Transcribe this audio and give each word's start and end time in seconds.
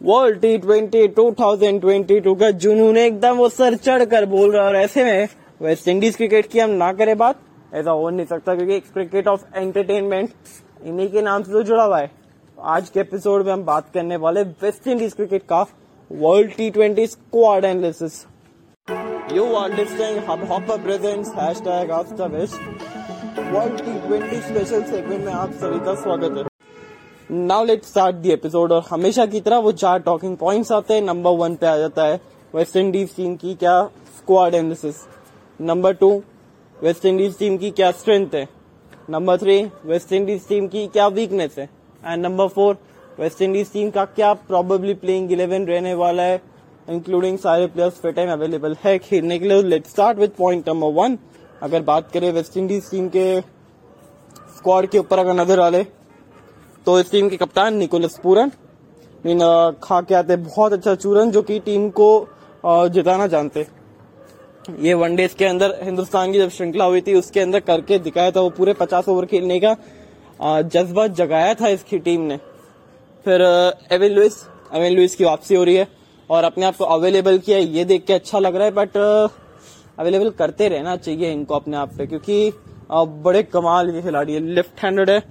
World 0.00 0.40
T 0.40 0.56
twenty 0.58 1.06
two 1.08 1.30
thousand 1.38 1.80
twenty 1.80 2.18
two 2.20 2.34
का 2.34 2.50
जुनून 2.62 2.96
एकदम 2.96 3.36
वो 3.36 3.48
सर 3.48 3.74
चढ़ 3.76 4.04
कर 4.04 4.26
बोल 4.26 4.50
रहा 4.52 4.62
है। 4.62 4.68
और 4.68 4.76
ऐसे 4.76 5.04
में 5.04 5.28
वेस्ट 5.60 5.88
इंडीज 5.88 6.16
क्रिकेट 6.16 6.46
की 6.46 6.58
हम 6.60 6.70
ना 6.72 6.92
करें 6.92 7.16
बात, 7.18 7.36
ऐसा 7.74 7.90
हो 7.90 8.10
नहीं 8.10 8.26
सकता 8.26 8.54
क्योंकि 8.54 8.78
क्रिकेट 8.82 9.28
ऑफ़ 9.28 9.44
एंटरटेनमेंट 9.56 10.30
इन्हीं 10.84 11.08
के 11.08 11.22
नाम 11.22 11.42
से 11.42 11.52
तो 11.52 11.62
जुड़ा 11.62 11.84
हुआ 11.84 11.98
है। 11.98 12.10
आज 12.58 12.88
के 12.90 13.00
एपिसोड 13.00 13.44
में 13.46 13.52
हम 13.52 13.64
बात 13.64 13.90
करने 13.94 14.16
वाले 14.16 14.42
वेस्ट 14.62 14.86
इंडीज 14.88 15.12
क्रिकेट 15.12 15.42
का 15.42 15.60
world 16.10 16.52
T 16.56 16.70
twenty 16.70 17.06
squad 17.06 17.64
analysis 17.64 18.24
You 19.30 19.46
are 19.56 19.68
listening 19.70 20.18
Hubhopper 20.28 20.76
Presents 20.84 21.32
hashtag 21.38 21.90
After 21.96 22.28
West 22.28 22.60
World 23.52 23.82
T20 23.82 24.40
special 24.44 24.82
segment 24.84 25.24
में 25.24 25.32
आप 25.32 25.52
सभी 25.54 25.80
का 25.86 25.94
स्वागत 25.94 26.38
है। 26.38 26.57
Now 27.30 27.64
let 27.64 27.84
start 27.84 28.16
the 28.16 28.30
episode 28.30 28.72
और 28.72 28.84
हमेशा 28.90 29.24
की 29.26 29.40
तरह 29.40 29.58
वो 29.58 29.70
चार 29.72 29.98
टॉकिंग 30.00 30.36
पॉइंट्स 30.36 30.70
आते 30.72 30.94
हैं। 30.94 31.00
नंबर 31.02 31.30
वन 31.38 31.54
पे 31.54 31.66
आ 31.66 31.76
जाता 31.78 32.04
है 32.04 32.14
वेस्ट 32.54 32.76
इंडीज 32.76 33.14
टीम 33.16 33.34
की 33.36 33.54
क्या 33.54 33.82
squad 34.18 34.54
analysis 34.54 35.02
number 35.60 35.94
two 35.94 36.10
West 36.76 37.04
Indies 37.06 37.36
team 37.38 37.56
की 37.58 37.70
क्या 37.70 37.90
स्ट्रेंथ 37.90 38.34
है। 38.34 38.46
Number 39.10 39.36
three 39.38 39.60
West 39.86 40.12
Indies 40.12 40.46
team 40.48 40.68
की 40.68 40.86
क्या 40.86 41.08
वीकनेस 41.08 41.58
है। 41.58 41.68
And 42.02 42.24
number 42.24 42.48
four 42.48 42.78
West 43.18 43.42
Indies 43.42 43.72
team 43.72 43.90
का 43.90 44.04
क्या 44.06 44.32
प्रॉबेबली 44.48 44.94
प्लेइंग 44.94 45.32
इलेवन 45.32 45.66
रहने 45.66 45.94
वाला 45.94 46.22
है। 46.22 46.40
इंक्लूडिंग 46.88 47.38
सारे 47.38 47.66
प्लेयर्स 47.66 48.00
फिट 48.02 48.18
एंड 48.18 48.30
अवेलेबल 48.30 48.76
है 48.84 48.98
खेलने 49.00 49.38
के 49.38 49.48
लिए। 49.48 49.62
Let 49.64 49.86
start 49.86 50.18
with 50.18 50.32
point 50.38 50.68
number 50.68 50.92
one 50.94 51.18
अगर 51.62 51.82
बात 51.84 52.10
करें 52.12 52.30
वेस्ट 52.32 52.56
इंडीज 52.56 52.90
टीम 52.90 53.08
के 53.08 53.40
स्क्वाड 53.40 54.86
के 54.86 54.98
ऊपर 54.98 55.18
अगर 55.18 55.34
नज़र 55.34 55.60
आ 55.60 55.70
डाले 55.70 55.86
तो 56.88 56.98
इस 57.00 57.10
टीम 57.10 57.28
के 57.28 57.36
कप्तान 57.36 57.74
निकोलस 57.76 58.16
पूरन 58.18 58.50
मीन 59.24 59.40
खा 59.82 60.00
के 60.02 60.14
आते 60.14 60.36
बहुत 60.38 60.72
अच्छा 60.72 60.94
चूरन 60.94 61.30
जो 61.30 61.42
कि 61.42 61.58
टीम 61.60 61.88
को 61.90 62.06
जिताना 62.64 63.26
जानते 63.26 63.66
ये 64.80 64.94
वनडे 64.94 65.26
के 65.38 65.44
अंदर 65.44 65.74
हिंदुस्तान 65.82 66.32
की 66.32 66.38
जब 66.38 66.50
श्रृंखला 66.50 66.84
हुई 66.84 67.00
थी, 67.00 67.14
उसके 67.14 67.40
अंदर 67.40 67.60
करके 67.60 67.98
दिखाया 67.98 68.30
था 68.30 68.40
वो 68.40 68.50
पूरे 68.50 68.74
पचास 68.74 69.08
ओवर 69.08 69.26
खेलने 69.26 69.60
का 69.60 69.74
जज्बा 70.64 71.06
जगाया 71.14 71.54
था 71.54 71.68
इसकी 71.68 71.98
टीम 71.98 72.20
ने। 72.22 72.36
फिर 73.26 73.42
एविन 73.92 74.12
लुइस 74.12 74.42
एविन 74.74 74.92
लुइस 74.92 75.16
की 75.16 75.24
वापसी 75.24 75.54
हो 75.54 75.64
रही 75.64 75.74
है 75.74 75.86
और 76.30 76.44
अपने 76.44 76.64
आप 76.66 76.76
को 76.76 76.84
अवेलेबल 76.86 77.38
किया, 77.38 77.58
ये 77.58 77.84
देख 77.84 78.04
के 78.06 78.12
अच्छा 78.14 78.38
लग 78.38 78.56
रहा 78.56 78.64
है 78.64 78.72
बट 78.74 78.96
अवेलेबल 78.96 80.30
करते 80.38 80.68
रहना 80.68 80.96
चाहिए 80.98 81.32
इनको 81.32 81.54
अपने 81.54 81.76
आप 81.76 81.92
पे, 81.98 82.06
क्योंकि 82.06 82.52
बड़े 82.90 83.42
कमाल 83.44 83.90
के 83.92 84.02
खिलाड़ी 84.02 84.34
है। 84.34 84.40
लेफ़्ट 84.40 84.84
हैंडेड 84.84 85.10
है। 85.10 85.22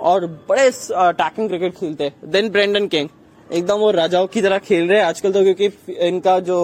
और 0.00 0.26
बड़े 0.48 0.66
अटैकिंग 0.66 1.48
क्रिकेट 1.48 1.74
खेलते 1.76 2.04
हैं। 2.04 2.30
देन 2.30 2.48
ब्रेंडन 2.50 2.86
किंग 2.88 3.08
एकदम 3.50 3.78
वो 3.78 3.90
राजाओं 3.92 4.26
की 4.26 4.42
तरह 4.42 4.58
खेल 4.60 4.88
रहे 4.88 4.98
हैं 4.98 5.04
आजकल 5.06 5.32
तो 5.32 5.42
क्योंकि 5.44 5.96
इनका 6.06 6.38
जो 6.40 6.58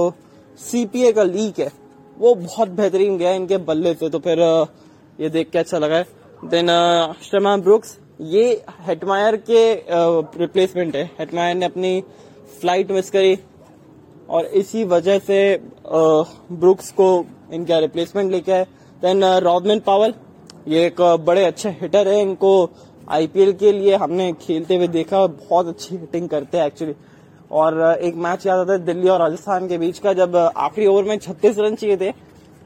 सीपीए 0.60 1.12
का 1.12 1.22
लीक 1.24 1.58
है, 1.58 1.70
वो 2.16 2.34
बहुत 2.36 2.68
बेहतरीन 2.70 3.16
गया 3.18 3.32
इनके 3.32 3.56
बल्ले 3.64 3.94
से। 3.94 4.08
तो 4.10 4.18
फिर 4.18 4.38
ये 5.18 5.28
देख 5.30 5.50
के 5.50 5.58
अच्छा 5.58 5.78
लगा 5.78 5.96
है। 5.96 6.06
देन 6.44 6.68
शर्मा 7.22 7.56
ब्रुक्स 7.58 7.98
ये 8.22 8.44
हेटमायर 8.86 9.36
के 9.48 9.72
रिप्लेसमेंट 10.38 10.96
है। 10.96 11.04
हेटमायर 11.18 11.54
ने 11.56 11.66
अपनी 11.66 12.00
फ़्लाइट 12.60 12.90
मिस 12.92 13.10
करी 13.10 13.38
और 14.28 14.44
इसी 14.56 14.84
वजह 14.86 15.18
से 15.20 15.38
ब्रुक्स 15.86 16.90
को 16.92 17.08
इनका 17.52 17.78
रिप्लेसमेंट 17.78 18.30
लेके 18.32 18.52
आए 18.52 18.64
देन 19.02 19.24
रॉबमैन 19.44 19.80
पावल 19.86 20.14
ये 20.68 20.86
एक 20.86 21.00
बड़े 21.26 21.44
अच्छे 21.44 21.68
हिटर 21.80 22.08
है। 22.08 22.20
इनको 22.20 22.52
आईपीएल 23.08 23.52
के 23.52 23.72
लिए 23.72 23.96
हमने 23.96 24.32
खेलते 24.40 24.76
हुए 24.76 24.88
देखा 24.88 25.26
बहुत 25.26 25.66
अच्छी 25.66 25.96
हिटिंग 25.96 26.28
करते 26.28 26.58
हैं 26.58 26.66
एक्चुअली 26.66 26.94
और 27.50 27.80
एक 27.94 28.14
मैच 28.16 28.46
याद 28.46 28.58
आता 28.58 28.72
है 28.72 28.84
दिल्ली 28.84 29.08
और 29.08 29.18
राजस्थान 29.20 29.66
के 29.68 29.78
बीच 29.78 29.98
का, 29.98 30.12
जब 30.12 30.36
आखिरी 30.36 30.86
ओवर 30.86 31.04
में 31.04 31.18
छत्तीस 31.18 31.58
रन 31.58 31.74
चाहिए 31.74 31.96
थे, 31.96 32.10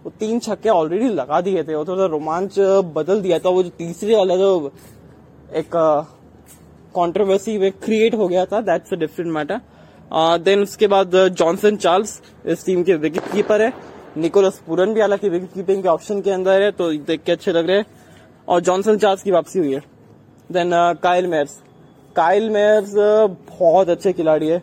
वो 0.05 0.11
तीन 0.21 0.39
छक्के 0.41 0.69
ऑलरेडी 0.69 1.09
लगा 1.09 1.41
दिए 1.41 1.63
थे 1.65 1.75
और 1.75 1.89
थोड़ा 1.89 2.07
रोमांच 2.07 2.59
बदल 2.95 3.21
दिया 3.21 3.39
था। 3.39 3.49
वो 3.49 3.63
जो 3.63 3.71
तीसरे 3.79 4.17
वाला 4.17 4.37
जो 4.37 4.73
एक 5.53 5.77
कंट्रोवर्सी 6.95 7.59
में 7.59 7.71
क्रिएट 7.75 8.15
हो 8.15 8.29
गया 8.29 8.45
था 8.47 8.61
that's 8.61 8.93
a 8.93 8.97
different 8.97 9.33
matter 9.33 9.61
then 10.41 10.63
उसके 10.63 10.87
बाद 10.87 11.17
जॉनसन 11.29 11.77
चार्ल्स 11.77 12.21
इस 12.47 12.65
टीम 12.67 12.83
के 12.83 12.95
विकेट 12.97 13.33
कीपर 13.33 13.63
है। 13.63 13.73
निकोलस 14.17 14.61
पूरन 14.67 14.95
भी 14.95 15.01
हालाँकि 15.01 15.29
विकेट 15.29 15.53
कीपिंग 15.55 15.83
के 15.83 15.89
ऑप्शन 15.89 16.21
के 16.21 16.31
अंदर 16.31 16.63
है 16.63 16.71
तो 16.71 16.93
देख 16.93 17.23
के 17.23 17.33
अच्छे 17.33 17.53
लग 17.53 17.67
रहे 17.67 17.77
हैं। 17.77 17.87
और 18.49 18.61
जॉनसन 18.61 18.99
चार्ल्स 18.99 19.23
की 19.23 19.31
वापसी 19.31 19.59
हुई 19.59 19.75
है। 19.75 19.83
Then 20.51 20.71
Kyle 21.03 21.27
Mayers 21.27 21.61
Kyle 22.17 22.49
Mayers 22.51 22.93
बहुत 23.51 23.89
अच्छे 23.89 24.13
खिलाड़ी 24.13 24.49
है। 24.49 24.63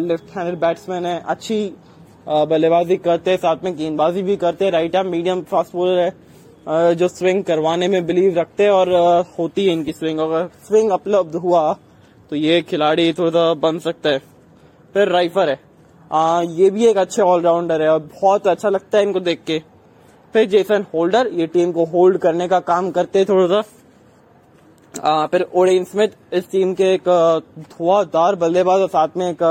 लेफ़्ट 0.00 0.36
हैंडेड 0.36 0.58
बैट्समैन 0.60 1.06
है। 1.06 1.22
अच्छी 1.26 1.58
बल्लेबाजी 2.28 2.96
करते 2.98 3.30
हैं 3.30 3.38
साथ 3.38 3.64
में 3.64 3.76
गेंदबाजी 3.76 4.22
भी 4.22 4.36
करते 4.36 4.64
हैं। 4.64 4.72
Right 4.72 4.96
arm 4.96 5.08
medium 5.10 5.42
fast 5.50 5.76
bowler 5.76 5.98
है 5.98 6.94
जो 6.94 7.08
स्विंग 7.08 7.42
करवाने 7.44 7.88
में 7.88 8.04
बिलीव 8.06 8.38
रखते 8.38 8.64
हैं 8.64 8.70
और 8.70 8.92
होती 9.38 9.66
है 9.66 9.72
इनकी 9.72 9.92
स्विंग 9.92 10.18
अगर 10.20 10.48
स्विंग 10.68 10.92
उपलब्ध 10.92 11.34
हुआ 11.36 11.72
तो 12.30 12.36
ये 12.36 12.60
खिलाड़ी 12.62 13.12
थोड़ा 13.12 13.30
सा 13.30 13.52
बन 13.60 13.78
सकता 13.80 14.10
है। 14.10 14.18
फिर 14.94 15.08
राइफर 15.08 15.48
है। 15.48 15.58
आ, 16.10 16.42
ये 16.42 16.70
भी 16.70 16.86
एक 16.86 16.96
अच्छे 16.98 17.22
ऑलराउंडर 17.22 17.82
है 17.82 17.88
और 17.88 17.98
बहुत 18.00 18.46
अच्छा 18.48 18.68
लगता 18.68 18.98
है 18.98 19.04
इनको 19.04 19.20
देख 19.20 19.42
के। 19.46 19.58
फिर 20.34 20.48
जेसन 20.48 20.86
होल्डर 20.94 21.28
ये 21.34 21.46
टीम 21.48 21.72
को 21.72 21.84
होल्ड 21.86 22.18
करने 22.18 22.48
का 22.48 22.60
काम 22.62 22.90
करते 22.90 23.18
हैं 23.18 23.28
थोड़ा 23.28 23.46
सा। 23.46 23.62
फिर 24.94 25.46
ओडेन 25.54 25.84
स्मिथ 25.84 26.08
इस 26.32 26.50
टीम 26.50 26.72
के 26.74 26.92
एक 26.94 27.08
धुआंधार 27.58 28.34
बल्लेबाज 28.36 28.80
और 28.80 28.88
साथ 28.88 29.16
में 29.16 29.28
एक 29.28 29.42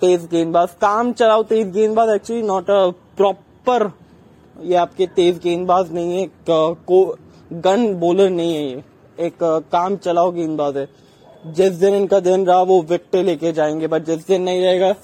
तेज 0.00 0.26
गेंदबाज। 0.30 0.68
काम 0.80 1.12
चलाओ, 1.12 1.42
तेज 1.42 1.70
गेंदबाज 1.72 2.08
एक्चुअली 2.10 2.42
नॉट 2.42 2.70
अ 2.70 2.88
प्रॉपर 3.16 3.90
ये 4.62 4.74
आपके 4.76 5.06
तेज 5.06 5.38
गेंदबाज 5.38 5.92
नहीं 5.92 6.18
है 6.18 6.28
को 6.48 7.04
गन 7.50 7.92
बॉलर 7.94 8.30
नहीं 8.30 8.54
है 8.54 8.62
ये। 8.64 8.82
एक 9.18 9.42
काम 9.72 9.96
चलाओ 9.98 10.30
गेंदबाज 10.32 10.76
है। 10.76 10.88
जिस 11.46 11.72
दिन 11.72 11.94
इनका 11.94 12.20
दिन 12.20 12.46
रहा, 12.46 12.62
वो 12.62 12.80
विकटे 12.82 13.22
लेके 13.22 13.52
जाएँगे 13.52 13.86
बट 13.86 14.04
जिस 14.04 14.26
दिन 14.26 14.42
नहीं 14.42 14.62
रहेगा, 14.62 14.94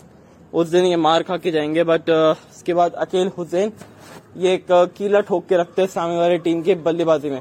उस 0.52 0.68
दिन 0.68 0.84
ये 0.84 0.96
मार 0.98 1.22
खा 1.22 1.36
के 1.36 1.50
जाएँगे। 1.50 1.84
बट 1.84 2.10
उसके 2.10 2.74
बाद 2.74 2.92
अकेल 2.96 3.30
हुसैन 3.38 3.72
ये 4.36 4.54
एक 4.54 4.66
कीला 4.96 5.20
ठोक 5.20 5.46
के 5.46 5.56
रखते 5.56 5.82
हैं 5.82 5.88
सामने 5.88 6.18
वाले 6.18 6.38
टीम 6.38 6.62
के 6.62 6.74
बल्लेबाजी 6.76 7.30
में। 7.30 7.40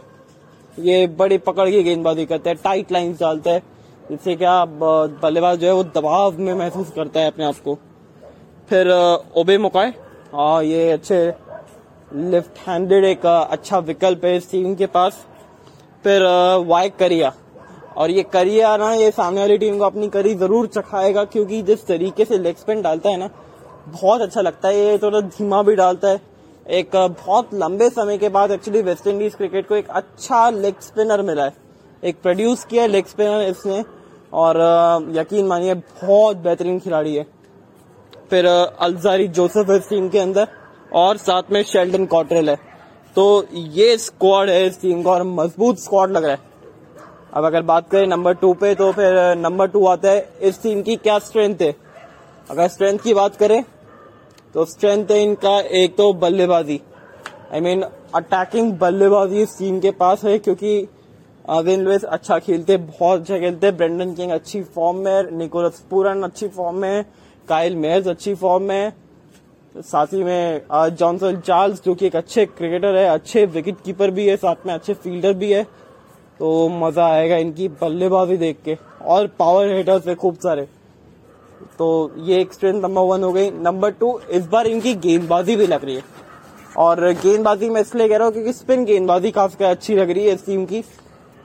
ये 0.81 1.05
बड़ी 1.09 1.37
पकड़ 1.39 1.69
की 1.69 1.83
गेंदबाजी 1.83 2.25
करते 2.25 2.49
हैं 2.49 2.57
टाइट 2.63 2.91
लाइन 2.91 3.13
डालते 3.19 3.49
हैं, 3.49 3.61
जिससे 4.09 4.35
क्या 4.35 4.63
बल्लेबाज 4.65 5.59
जो 5.59 5.67
है 5.67 5.73
वो 5.73 5.83
दबाव 5.95 6.37
में 6.39 6.53
महसूस 6.53 6.91
करता 6.95 7.19
है 7.19 7.27
अपने 7.27 7.45
आप 7.45 7.55
को। 7.65 7.77
फिर 8.69 8.91
ओबे 9.37 9.57
मुकाय 9.59 9.93
हाँ 10.33 10.63
ये 10.63 10.89
अच्छे 10.91 11.25
लेफ़्ट 12.11 12.67
हैंडेड 12.67 13.05
एक 13.05 13.25
अच्छा 13.25 13.77
विकल्प 13.81 14.25
है 14.25 14.35
इस 14.37 14.49
टीम 14.51 14.73
के 14.75 14.85
पास। 14.87 15.25
फिर 16.05 16.23
वाई 16.67 16.89
करिया। 16.91 17.33
और 17.93 18.11
ये 18.11 18.23
करिया 18.23 18.75
ना, 18.77 18.91
ये 18.93 19.11
सामने 19.11 19.41
वाली 19.41 19.57
टीम 19.57 19.77
को 19.77 19.83
अपनी 19.85 20.07
करी 20.09 20.33
ज़रूर 20.35 20.67
चखाएगा, 20.67 21.23
क्योंकि 21.25 21.61
जिस 21.61 21.85
तरीके 21.87 22.25
से 22.25 22.37
लेग 22.37 22.55
स्पिन 22.55 22.81
डालता 22.81 23.09
है 23.09 23.17
ना, 23.17 23.29
बहुत 23.87 24.21
अच्छा 24.21 24.41
लगता 24.41 24.67
है। 24.67 24.77
ये 24.77 24.97
थोड़ा 24.97 25.21
धीमा 25.21 25.61
भी 25.63 25.75
डालता 25.75 26.07
है 26.07 26.19
एक 26.65 26.95
बहुत 26.95 27.53
लंबे 27.53 27.89
समय 27.89 28.17
के 28.17 28.29
बाद 28.29 28.51
एक्चुअली 28.51 28.81
वेस्ट 28.81 29.07
इंडीज 29.07 29.35
क्रिकेट 29.35 29.67
को 29.67 29.75
एक 29.75 29.89
अच्छा 29.89 30.49
लेग 30.51 30.79
स्पिनर 30.81 31.21
मिला 31.21 31.43
है। 31.43 31.53
एक 32.03 32.21
प्रोड्यूस 32.21 32.63
किया 32.65 32.85
लेग 32.87 33.05
स्पिनर 33.05 33.41
इसने 33.41 33.83
और 34.33 34.57
यकीन 35.15 35.47
मानिए 35.47 35.73
बहुत 35.73 36.37
बेहतरीन 36.37 36.79
खिलाड़ी 36.79 37.15
है। 37.15 37.25
फिर 38.29 38.45
अलजारी 38.45 39.27
जोसेफ 39.29 39.69
है 39.69 39.77
इस 39.77 39.89
टीम 39.89 40.09
के 40.09 40.19
अंदर 40.19 40.47
और 40.93 41.17
साथ 41.17 41.51
में 41.51 41.61
शेल्डन 41.63 42.05
कॉटरेल 42.05 42.49
है। 42.49 42.55
तो 43.15 43.45
ये 43.53 43.97
स्क्वाड 43.97 44.49
है 44.49 44.65
इस 44.67 44.81
टीम 44.81 45.03
का 45.03 45.11
और 45.11 45.23
मज़बूत 45.25 45.79
स्क्वाड 45.79 46.11
लग 46.11 46.23
रहा 46.23 46.31
है। 46.31 46.49
अब 47.33 47.45
अगर 47.45 47.61
बात 47.63 47.89
करें 47.89 48.07
नंबर 48.07 48.33
टू 48.33 48.53
पे 48.53 48.73
तो 48.75 48.91
फिर 48.91 49.13
नंबर 49.37 49.67
टू 49.67 49.85
आता 49.87 50.09
है 50.09 50.27
इस 50.41 50.61
टीम 50.63 50.81
की 50.81 50.95
क्या 50.97 51.19
स्ट्रेंथ 51.19 51.61
है? 51.61 51.73
अगर 52.49 52.67
स्ट्रेंथ 52.67 52.99
की 52.99 53.13
बात 53.13 53.35
करें 53.35 53.63
तो 54.55 54.65
स्ट्रेंथ 54.65 55.11
है 55.11 55.21
इनका, 55.23 55.59
एक 55.59 55.95
तो 55.97 56.13
बल्लेबाजी। 56.13 56.79
आई 57.53 57.59
मीन 57.61 57.83
अटैकिंग 58.15 58.71
बल्लेबाजी 58.79 59.41
इस 59.41 59.57
टीम 59.59 59.79
के 59.79 59.91
पास 59.93 60.23
है, 60.23 60.37
क्योंकि 60.39 60.87
विन 61.59 61.81
लुइस 61.81 62.03
अच्छा 62.05 62.39
खेलते, 62.39 62.77
बहुत 62.77 63.19
अच्छा 63.19 63.37
खेलते 63.39 63.71
ब्रेंडन 63.71 64.13
किंग 64.15 64.31
अच्छी 64.31 64.61
फॉर्म 64.65 64.97
में 64.97 65.31
निकोलस 65.33 65.79
पूरन 65.89 66.23
अच्छी 66.23 66.47
फॉर्म 66.47 66.77
में 66.77 67.05
काइल 67.47 67.75
मेयर्स 67.75 68.07
अच्छी 68.07 68.33
फॉर्म 68.35 68.63
में 68.63 68.91
साथ 69.75 70.13
ही 70.13 70.23
में 70.23 70.61
जॉनसन 70.71 71.39
चार्ल्स 71.39 71.81
जो 71.83 71.93
कि 71.95 72.05
एक 72.05 72.15
अच्छे 72.15 72.45
क्रिकेटर 72.47 72.95
है, 72.95 73.07
अच्छे 73.07 73.45
विकेट 73.47 73.75
कीपर 73.85 74.11
भी 74.11 74.27
है, 74.27 74.35
साथ 74.37 74.65
में 74.65 74.73
अच्छे 74.73 74.93
फील्डर 74.95 75.33
भी 75.33 75.51
है। 75.53 75.63
तो 76.39 76.67
मज़ा 76.69 77.05
आएगा 77.07 77.35
इनकी 77.37 77.67
बल्लेबाजी 77.81 78.37
देख 78.37 78.57
के। 78.65 78.77
और 79.03 79.27
पावर 79.39 79.71
हिटर्स 79.71 80.07
है 80.07 80.15
खूब 80.15 80.35
सारे। 80.35 80.67
तो 81.79 82.11
ये 82.19 82.39
एक 82.41 82.53
स्ट्रेंथ 82.53 82.81
नंबर 82.81 83.01
वन 83.03 83.23
हो 83.23 83.31
गई। 83.33 83.49
नंबर 83.51 83.91
टू 83.91 84.19
इस 84.31 84.45
बार 84.47 84.67
इनकी 84.67 84.93
गेंदबाजी 84.95 85.55
भी 85.55 85.67
लग 85.67 85.85
रही 85.85 85.95
है। 85.95 86.03
और 86.77 87.01
गेंदबाजी 87.13 87.69
मैं 87.69 87.81
इसलिए 87.81 88.07
कह 88.09 88.17
रहा 88.17 88.25
हूँ 88.25 88.33
क्योंकि 88.33 88.53
स्पिन 88.53 88.85
गेंदबाजी 88.85 89.31
काफ़ी 89.31 89.65
अच्छी 89.65 89.95
लग 89.95 90.09
रही 90.09 90.25
है 90.25 90.33
इस 90.33 90.45
टीम 90.45 90.65
की। 90.65 90.83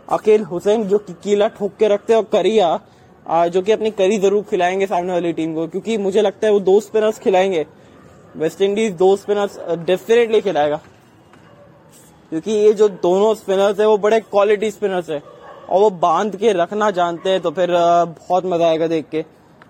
अकेल 0.08 0.42
हुसैन, 0.44 0.84
जो 0.84 0.98
कि 0.98 1.12
कीला 1.22 1.48
ठोक 1.50 1.72
के 1.78 1.88
रखते 1.88 2.12
हैं, 2.12 2.20
और 2.20 2.26
करिया 2.32 3.48
जो 3.48 3.62
कि 3.62 3.72
अपनी 3.72 3.90
करी 3.92 4.18
ज़रूर 4.18 4.42
खिलाएँगे 4.50 4.86
सामने 4.86 5.12
वाली 5.12 5.32
टीम 5.32 5.54
को, 5.54 5.66
क्योंकि 5.68 5.96
मुझे 5.98 6.22
लगता 6.22 6.46
है 6.46 6.52
वो 6.52 6.60
दो 6.62 6.78
स्पिनर्स 6.80 7.19
खिलाएँगे। 7.19 7.64
वेस्ट 8.36 8.60
इंडीज 8.62 8.92
दो 8.94 9.14
स्पिनर्स 9.16 9.58
डेफिनेटली 9.80 10.40
खिलाएगा। 10.40 10.80
क्योंकि 12.32 12.52
ये 12.52 12.72
जो 12.72 12.88
दोनों 12.88 13.34
स्पिनर्स 13.34 13.80
है, 13.80 13.86
वो 13.86 13.96
बड़े 13.98 14.20
क्वालिटी 14.20 14.70
स्पिनर्स 14.70 15.10
है। 15.10 15.22
और 15.69 15.80
वो 15.80 15.90
बाँध 15.92 16.36
के 16.36 16.52
रखना 16.54 16.90
जानते 16.92 17.30
हैं 17.30 17.40
तो 17.40 17.50
फिर 17.50 17.70
बहुत 17.70 18.44
मज़ा 18.46 18.69
आएगा 18.69 18.86
देख 18.86 19.08
के। 19.10 19.24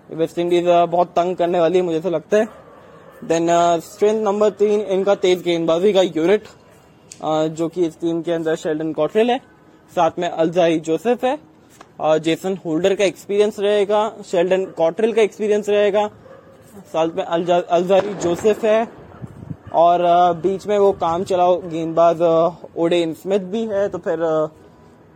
वेस्ट 0.09 0.39
इंडीज 0.39 0.65
बहुत 0.65 1.07
तंग 1.09 1.35
करने 1.35 1.59
वाली 1.59 1.77
है 1.77 1.83
मुझे 1.85 1.99
तो 1.99 2.09
लगता 2.09 2.37
है। 2.37 2.45
देन 3.23 3.47
स्ट्रेंथ 3.83 4.21
नंबर 4.23 4.49
तीन, 4.51 4.81
इनका 4.81 5.15
तेज 5.17 5.41
गेंदबाजी 5.43 5.93
का 5.93 6.01
यूनिट 6.01 6.43
जो 7.51 7.67
कि 7.67 7.85
इस 7.85 7.99
टीम 8.01 8.21
के 8.21 8.31
अंदर 8.31 8.55
शेल्डन 8.55 8.91
कॉट्रेल 8.93 9.29
है। 9.29 9.37
साथ 9.91 10.19
में 10.19 10.29
अलजाई 10.29 10.79
जोसेफ 10.81 11.23
है। 11.23 11.37
और 11.99 12.17
जेसन 12.19 12.57
होल्डर 12.65 12.93
का 12.95 13.03
एक्सपीरियंस 13.05 13.59
रहेगा 13.59 14.11
शेल्डन 14.25 14.65
कॉट्रेल 14.77 15.13
का 15.13 15.21
एक्सपीरियंस 15.21 15.69
रहेगा। 15.69 16.07
साथ 16.93 17.15
में 17.15 17.23
अलजारी 17.23 18.13
जोसेफ 18.13 18.63
है। 18.65 18.87
और 19.75 20.01
बीच 20.35 20.67
में 20.67 20.77
वो 20.79 20.91
काम 20.93 21.23
चलाओ, 21.23 21.57
गेंदबाज 21.61 22.21
ओडेन 22.77 23.13
स्मिथ 23.13 23.39
भी 23.51 23.65
है। 23.65 23.87
तो 23.89 23.97
फिर 23.97 24.19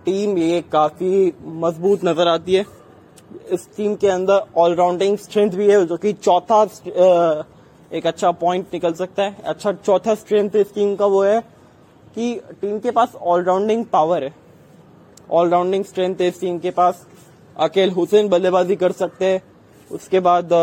टीम 0.06 0.38
ये 0.38 0.62
काफ़ी 0.72 1.34
मज़बूत 1.46 2.06
नज़र 2.06 2.28
आती 2.28 2.56
है। 2.56 2.66
इस 3.51 3.68
टीम 3.78 3.95
के 3.95 4.07
अंदर 4.07 4.44
ऑलराउंडिंग 4.57 5.18
स्ट्रेंथ 5.18 5.51
भी 5.51 5.69
है, 5.72 5.86
जो 5.86 5.98
कि 5.98 6.13
चौथा 6.13 6.63
एक 7.92 8.07
अच्छा 8.07 8.31
पॉइंट 8.33 8.66
निकल 8.74 8.94
सकता 8.94 9.24
है। 9.24 9.36
अच्छा 9.45 9.72
चौथा 9.74 10.16
स्ट्रेंथ 10.16 10.56
इस 10.56 10.74
टीम 10.75 10.95
का 10.95 11.06
वो 11.06 11.24
है 11.24 11.39
कि 12.16 12.33
टीम 12.62 12.80
के 12.80 12.92
पास 12.92 13.16
ऑलराउंडिंग 13.16 13.86
पावर 13.86 14.24
है। 14.24 14.33
ऑलराउंडिंग 15.31 15.83
स्ट्रेंथ 15.86 16.22
है 16.22 16.28
इस 16.28 16.39
टीम 16.42 16.57
के 16.60 16.72
पास। 16.72 17.06
अकेल 17.60 17.92
हुसैन 17.92 18.30
बल्लेबाजी 18.30 18.75
कर 18.75 18.92
सकते 18.94 19.25
हैं। 19.25 19.42
उसके 19.92 20.19
बाद 20.19 20.54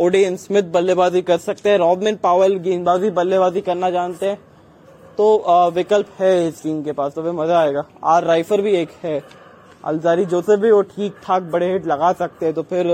ओडेन 0.00 0.36
स्मिथ 0.36 0.62
बल्लेबाजी 0.72 1.22
कर 1.22 1.38
सकते 1.38 1.70
हैं। 1.70 1.78
रॉबिन 1.78 2.16
पावल 2.16 2.56
गेंदबाजी 2.58 3.10
बल्लेबाजी 3.12 3.60
करना 3.60 3.90
जानते 3.90 4.26
हैं। 4.26 4.38
तो 5.18 5.70
विकल्प 5.70 6.06
है 6.20 6.48
इस 6.48 6.62
टीम 6.62 6.82
के 6.82 6.92
पास 6.92 7.12
तो 7.14 7.22
वे 7.22 7.32
मज़ा 7.32 7.58
आएगा। 7.58 7.84
आर 8.04 8.24
राइफर 8.24 8.60
भी 8.60 8.72
एक 8.76 8.90
है। 9.02 9.18
अलजारी 9.84 10.24
जोसेफ 10.26 10.58
भी 10.60 10.70
वो 10.70 10.80
ठीक 10.90 11.14
ठाक 11.24 11.42
बड़े 11.52 11.70
हिट 11.72 11.86
लगा 11.86 12.12
सकते 12.14 12.46
हैं 12.46 12.54
तो 12.54 12.62
फिर 12.64 12.86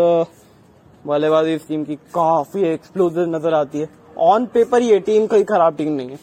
बल्लेबाजी 1.04 1.54
इस 1.54 1.66
टीम 1.68 1.84
की 1.84 1.94
काफ़ी 2.14 2.62
एक्सप्लोजिव 2.64 3.26
नज़र 3.28 3.54
आती 3.54 3.80
है। 3.80 3.88
ऑन 4.20 4.46
पेपर 4.46 4.82
ये 4.82 4.98
टीम 5.00 5.26
कोई 5.26 5.44
खराब 5.44 5.76
टीम 5.76 5.92
नहीं 5.92 6.10
है। 6.10 6.18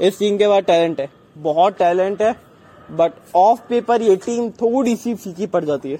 इस 0.00 0.18
टीम 0.18 0.36
के 0.38 0.48
बाद 0.48 0.64
टैलेंट 0.64 1.00
है। 1.00 1.08
बहुत 1.38 1.78
टैलेंट 1.78 2.22
है 2.22 2.34
बट 2.90 3.12
ऑफ़ 3.36 3.60
पेपर 3.68 4.02
ये 4.02 4.16
टीम 4.16 4.50
थोड़ी 4.52 4.94
सी 4.96 5.14
फीकी 5.14 5.46
पड़ 5.46 5.64
जाती 5.64 5.92
है। 5.92 5.98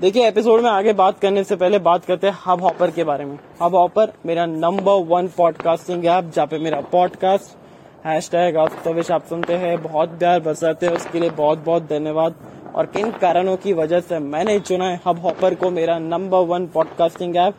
देखिए 0.00 0.26
एपिसोड 0.28 0.60
में 0.60 0.70
आगे 0.70 0.92
बात 0.94 1.18
करने 1.18 1.44
से 1.44 1.56
पहले 1.56 1.78
बात 1.80 2.04
करते 2.04 2.26
हैं 2.26 2.38
हब 2.46 2.62
हॉपर 2.62 2.90
के 2.90 3.04
बारे 3.04 3.24
में। 3.24 3.38
हब 3.62 3.74
हॉपर 3.74 4.12
मेरा 4.26 4.46
नंबर 4.46 5.04
वन 5.08 5.28
पॉडकास्टिंग 5.36 6.06
ऐप 6.06 6.30
जहाँ 6.34 6.46
पे 6.46 6.58
मेरा 6.58 6.80
पॉडकास्ट 6.92 7.58
हैश 8.06 8.30
टैग 8.30 8.56
आप 8.56 9.24
सुनते 9.28 9.54
हैं। 9.54 9.76
बहुत 9.82 10.18
प्यार 10.18 10.40
बरसाते 10.40 10.86
हैं, 10.86 10.94
उसके 10.94 11.20
लिए 11.20 11.30
बहुत 11.32 11.64
बहुत 11.64 11.88
धन्यवाद। 11.88 12.34
और 12.74 12.86
किन 12.86 13.10
कारणों 13.10 13.56
की 13.56 13.72
वजह 13.72 14.00
से 14.00 14.18
मैंने 14.18 14.58
चुना 14.60 14.84
है 14.84 15.00
हब 15.06 15.18
हॉपर 15.18 15.54
को 15.54 15.70
मेरा 15.70 15.98
number 15.98 16.38
one 16.38 16.66
podcasting 16.66 17.36
app 17.36 17.54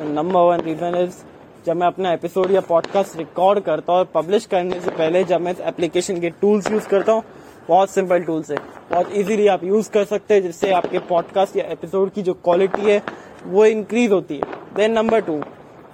number 0.00 0.40
one 0.40 0.60
reason 0.60 0.96
is 0.96 1.22
जब 1.66 1.76
मैं 1.76 1.86
अपना 1.86 2.12
एपिसोड 2.12 2.50
या 2.50 2.60
पॉडकास्ट 2.60 3.16
रिकॉर्ड 3.18 3.60
करता 3.60 3.92
हूँ 3.92 4.00
और 4.00 4.08
पब्लिश 4.14 4.46
करने 4.46 4.80
से 4.80 4.90
पहले 4.90 5.24
जब 5.24 5.40
मैं 5.40 5.52
इस 5.52 5.60
एप्लीकेशन 5.60 6.20
के 6.20 6.30
टूल्स 6.30 6.70
यूज़ 6.70 6.88
करता 6.88 7.12
हूँ, 7.12 7.22
बहुत 7.68 7.90
सिंपल 7.90 8.22
टूल्स 8.22 8.50
है। 8.50 8.56
बहुत 8.90 9.12
इजीली 9.12 9.46
आप 9.46 9.64
यूज़ 9.64 9.90
कर 9.90 10.04
सकते 10.04 10.34
हैं, 10.34 10.42
जिससे 10.42 10.72
आपके 10.72 10.98
पॉडकास्ट 10.98 11.56
या 11.56 11.64
एपिसोड 11.64 12.10
की 12.10 12.22
जो 12.22 12.34
क्वालिटी 12.34 12.90
है, 12.90 13.00
वो 13.46 13.64
इंक्रीज 13.66 14.12
होती 14.12 14.34
है। 14.34 14.42
देन 14.76 14.92
नंबर 14.92 15.20
टू 15.20 15.40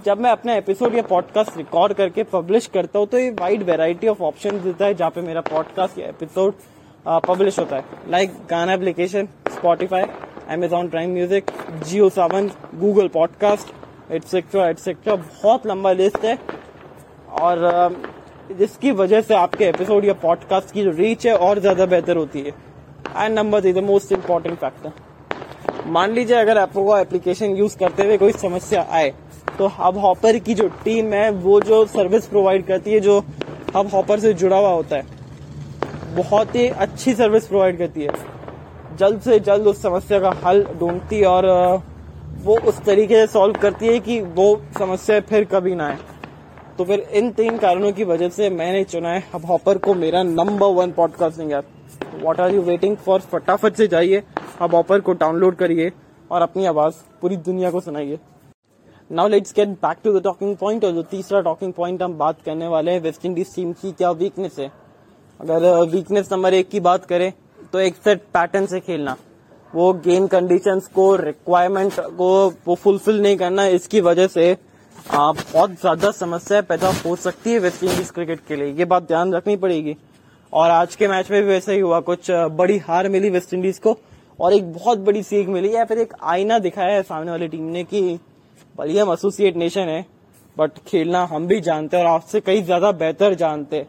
जब 0.06 0.20
मैं 0.20 0.30
अपना 0.30 0.54
एपिसोड 0.54 0.94
या 0.94 1.02
पॉडकास्ट 1.02 1.56
रिकॉर्ड 1.56 1.92
करके 1.92 2.22
पब्लिश 2.22 2.66
करता 2.66 2.98
हूँ 2.98 3.06
तो 3.06 3.18
ये 3.18 3.30
वाइड 3.30 3.62
वेराइटी 3.62 4.08
ऑफ़ 4.08 4.22
ऑप्शन 4.22 4.60
देता 4.62 4.84
है 4.84 4.94
जहाँ 4.94 5.10
पे 5.10 5.20
मेरा 5.20 5.40
पॉडकास्ट 5.40 5.98
या 5.98 6.06
एपिसोड 6.06 6.54
पब्लिश 7.06 7.58
होता 7.58 7.76
है 7.76 8.10
like 8.10 8.32
Gaana 8.50 8.72
application 8.72 9.28
Spotify 9.50 10.04
Amazon 10.52 10.88
Prime 10.88 11.12
music 11.12 11.50
Jio 11.86 12.08
Saavn 12.10 12.50
Google 12.80 13.08
podcast 13.08 14.12
etcetera 14.12 14.68
etcetera 14.68 15.14
बहुत 15.16 15.66
लंबा 15.66 15.92
लिस्ट 15.92 16.24
है। 16.24 16.38
और 17.40 17.96
जिसकी 18.58 18.90
वजह 18.92 19.20
से 19.20 19.34
आपके 19.34 19.64
एपिसोड 19.64 20.04
या 20.04 20.14
पॉडकास्ट 20.22 20.72
की 20.74 20.82
जो 20.84 20.90
रीच 20.92 21.26
है 21.26 21.36
और 21.36 21.58
ज़्यादा 21.58 21.86
बेहतर 21.86 22.16
होती 22.16 22.40
है। 22.40 22.52
And 23.16 23.38
number 23.38 23.66
is 23.66 23.76
the 23.76 23.82
most 23.84 24.12
important 24.12 24.58
factor 24.58 25.88
मान 25.88 26.12
लीजिए 26.12 26.36
अगर 26.36 26.58
आपको 26.58 26.96
एप्लीकेशन 26.98 27.56
यूज़ 27.56 27.76
करते 27.78 28.02
हुए 28.02 28.16
कोई 28.18 28.32
समस्या 28.34 28.86
आए 28.90 29.12
तो 29.58 29.66
हब 29.78 29.98
हॉपर 29.98 30.38
की 30.38 30.54
जो 30.54 30.68
टीम 30.84 31.12
है, 31.12 31.30
वो 31.30 31.60
जो 31.60 31.84
सर्विस 31.86 32.26
प्रोवाइड 32.26 32.66
करती 32.66 32.92
है, 32.92 33.00
जो 33.00 33.18
हब 33.76 33.90
हॉपर 33.94 34.20
से 34.20 34.32
जुड़ा 34.34 34.56
हुआ 34.56 34.70
होता 34.70 34.96
है 34.96 35.18
बहुत 36.10 36.54
ही 36.56 36.66
अच्छी 36.68 37.14
सर्विस 37.14 37.46
प्रोवाइड 37.46 37.78
करती 37.78 38.02
है। 38.02 38.12
जल्द 38.98 39.20
से 39.20 39.38
जल्द 39.40 39.66
उस 39.66 39.82
समस्या 39.82 40.18
का 40.20 40.30
हल 40.44 40.62
ढूंढती 40.80 41.18
है 41.18 41.26
और 41.26 41.46
वो 42.44 42.58
उस 42.60 42.80
तरीके 42.84 43.14
से 43.16 43.26
सॉल्व 43.32 43.58
करती 43.60 43.86
है 43.86 43.98
कि 44.00 44.20
वो 44.20 44.46
समस्या 44.78 45.20
फिर 45.20 45.44
कभी 45.44 45.74
ना 45.74 45.86
आए। 45.86 45.98
तो 46.78 46.84
फिर 46.84 47.00
इन 47.12 47.30
तीन 47.32 47.58
कारणों 47.58 47.92
की 47.92 48.04
वजह 48.04 48.28
से 48.28 48.48
मैंने 48.50 48.82
चुना 48.84 49.08
है 49.08 49.22
हब 49.34 49.44
हॉपर 49.46 49.78
को 49.78 49.94
मेरा 49.94 50.22
number 50.22 50.66
one 50.74 50.92
podcasting 50.92 51.52
app 51.52 51.64
what 52.22 52.40
are 52.40 52.54
you 52.54 52.62
waiting 52.62 52.96
for 52.96 53.20
फटाफट 53.32 53.74
से 53.74 53.86
जाइए 53.86 54.22
हब 54.60 54.74
हॉपर 54.74 55.00
को 55.00 55.12
डाउनलोड 55.14 55.56
करिए 55.56 55.90
और 56.30 56.42
अपनी 56.42 56.66
आवाज़ 56.66 56.94
पूरी 57.22 57.36
दुनिया 57.38 57.70
को 57.70 57.80
सुनाइए। 57.80 58.18
Now 59.10 59.28
let's 59.28 59.54
get 59.56 59.68
back 59.68 59.98
to 60.04 60.18
the 60.18 60.22
talking 60.24 60.56
point 60.56 60.84
और 60.84 60.92
जो 60.92 61.02
तीसरा 61.10 61.40
टॉकिंग 61.40 61.72
पॉइंट 61.72 62.02
हम 62.02 62.18
बात 62.18 62.42
करने 62.42 62.68
वाले 62.68 62.92
हैं 62.92 63.00
वेस्ट 63.00 63.26
इंडीज 63.26 63.54
टीम 63.54 63.72
की 63.72 63.92
क्या 63.92 64.10
वीकनेस 64.12 64.58
है। 64.58 64.70
अगर 65.40 65.62
वीकनेस 65.88 66.28
नंबर 66.32 66.54
एक 66.54 66.68
की 66.68 66.80
बात 66.82 67.04
करें 67.04 67.32
तो 67.72 67.78
एक 67.80 67.94
सेट 67.96 68.22
पैटर्न 68.34 68.66
से 68.66 68.80
खेलना। 68.80 69.16
वो 69.70 69.92
गेम 70.04 70.26
कंडीशंस 70.26 70.86
को 70.94 71.14
रिक्वायरमेंट 71.16 72.00
को 72.16 72.28
वो 72.66 72.74
फुलफिल 72.74 73.20
नहीं 73.22 73.36
करना 73.36 73.64
इसकी 73.68 74.00
वजह 74.02 74.26
से 74.28 74.50
आ, 74.52 75.32
बहुत 75.32 75.70
ज़्यादा 75.72 76.10
समस्या 76.10 76.60
पैदा 76.62 76.88
हो 76.96 77.14
सकती 77.18 77.52
है 77.52 77.58
वेस्ट 77.58 77.84
इंडीज 77.84 78.10
क्रिकेट 78.10 78.40
के 78.48 78.56
लिए। 78.56 78.72
ये 78.72 78.84
बात 78.84 79.02
ध्यान 79.04 79.32
रखनी 79.34 79.56
पड़ेगी। 79.56 79.96
और 80.52 80.70
आज 80.70 80.94
के 80.96 81.08
मैच 81.08 81.30
में 81.30 81.40
भी 81.42 81.48
वैसे 81.48 81.74
ही 81.74 81.80
हुआ। 81.80 82.00
कुछ 82.02 82.30
बड़ी 82.30 82.76
हार 82.80 83.08
मिली 83.08 83.30
वेस्ट 83.30 83.54
इंडीज 83.54 83.78
को 83.78 83.96
और 84.38 84.52
एक 84.54 84.72
बहुत 84.72 84.98
बड़ी 85.00 85.22
सीख 85.22 85.48
मिली 85.48 85.74
या 85.74 85.84
फिर 85.84 85.98
एक 85.98 86.12
आईना 86.24 86.58
दिखाया 86.58 86.94
है 86.94 87.02
सामने 87.04 87.30
वाली 87.30 87.48
टीम 87.48 87.64
ने 87.68 87.84
कि 87.84 88.18
भले 88.78 88.98
हम 89.00 89.12
एसोसिएट 89.12 89.56
नेशन 89.56 89.88
है 89.88 90.04
बट 90.56 90.78
खेलना 90.86 91.24
हम 91.26 91.46
भी 91.46 91.60
जानते 91.60 91.96
हैं 91.96 92.04
और 92.04 92.10
आपसे 92.10 92.40
कई 92.42 92.62
ज़्यादा 92.62 92.92
बेहतर 92.94 93.34
जानते 93.36 93.76
हैं। 93.76 93.88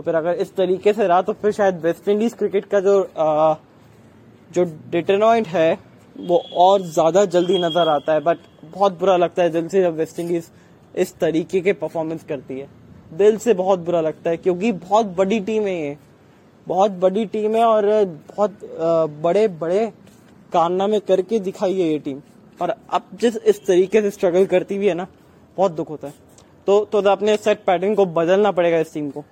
तो 0.00 0.04
फिर 0.04 0.14
अगर 0.14 0.34
इस 0.34 0.54
तरीके 0.56 0.92
से 0.92 1.06
रहा 1.06 1.22
तो 1.22 1.32
फिर 1.32 1.52
शायद 1.52 1.80
वेस्ट 1.80 2.08
इंडीज 2.08 2.34
क्रिकेट 2.34 2.64
का 2.64 2.78
जो 2.80 3.00
आ, 3.18 3.54
जो 4.50 4.64
डिटरनॉइंट 4.90 5.46
है 5.48 5.78
वो 6.16 6.36
और 6.56 6.82
ज़्यादा 6.82 7.24
जल्दी 7.26 7.58
नज़र 7.58 7.88
आता 7.88 8.12
है। 8.12 8.20
बट 8.20 8.38
बहुत 8.66 8.98
बुरा 8.98 9.16
लगता 9.16 9.42
है 9.42 9.50
दिल 9.50 9.66
से 9.68 9.82
जब 9.82 9.96
वेस्ट 9.96 10.20
इंडीज 10.20 10.46
इस 10.94 11.14
तरीके 11.16 11.60
के 11.60 11.72
परफॉर्मेंस 11.72 12.22
करती 12.24 12.58
है। 12.58 12.68
दिल 13.12 13.36
से 13.38 13.54
बहुत 13.54 13.78
बुरा 13.80 14.00
लगता 14.00 14.30
है 14.30 14.36
क्योंकि 14.36 14.70
बहुत 14.74 15.06
बड़ी 15.16 15.40
टीम 15.40 15.66
है 15.66 15.74
ये। 15.74 15.96
बहुत 16.66 16.90
बड़ी 17.00 17.24
टीम 17.26 17.56
है 17.56 17.64
और 17.64 17.88
बहुत 18.28 18.58
बड़े 19.22 19.46
बड़े 19.58 19.86
कारनामे 20.52 21.00
करके 21.00 21.40
दिखाई 21.40 21.74
है 21.74 21.88
ये 21.88 21.98
टीम 21.98 22.20
और 22.60 22.74
अब 22.90 23.08
जिस 23.20 23.36
इस 23.36 23.64
तरीके 23.66 24.02
से 24.02 24.10
स्ट्रगल 24.10 24.46
करती 24.46 24.76
हुई 24.76 24.86
है 24.86 24.94
ना 24.94 25.06
बहुत 25.56 25.72
दुख 25.72 25.90
होता 25.90 26.08
है। 26.08 26.14
तो 26.66 26.84
तो 26.86 27.02
अपने 27.10 27.36
सेट 27.38 27.62
पैटर्न 27.66 27.94
को 27.94 28.06
बदलना 28.12 28.52
पड़ेगा 28.52 28.78
इस 28.78 28.94
टीम 28.94 29.10
को। 29.10 29.24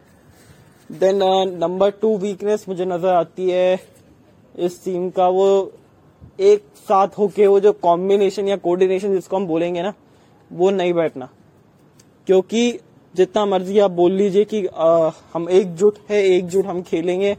देन 0.90 1.22
नंबर 1.58 1.90
टू 2.00 2.16
वीकनेस 2.18 2.64
मुझे 2.68 2.84
नज़र 2.84 3.08
आती 3.08 3.50
है 3.50 3.80
इस 4.54 4.84
टीम 4.84 5.08
का 5.10 5.26
वो 5.28 5.48
एक 6.40 6.62
साथ 6.78 7.18
होके 7.18 7.46
वो 7.46 7.58
जो 7.60 7.72
कॉम्बिनेशन 7.82 8.48
या 8.48 8.56
कोऑर्डिनेशन 8.56 9.12
जिसको 9.12 9.36
हम 9.36 9.46
बोलेंगे 9.46 9.82
ना 9.82 9.92
वो 10.50 10.70
नहीं 10.70 10.92
बैठना। 10.92 11.28
क्योंकि 12.28 12.70
जितना 13.14 13.44
मर्ज़ी 13.46 13.78
आप 13.78 13.90
बोल 13.90 14.12
लीजिए 14.12 14.44
कि 14.44 14.64
आ, 14.66 15.10
हम 15.34 15.48
एकजुट 15.50 15.98
है 16.10 16.22
एकजुट 16.26 16.66
हम 16.66 16.82
खेलेंगे 16.82 17.36